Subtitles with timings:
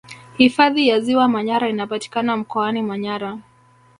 [0.37, 3.37] hifadhi ya ziwa manyara inapatikana mkoani manyara